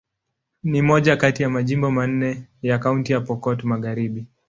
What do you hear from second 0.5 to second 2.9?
Ni moja kati ya majimbo manne ya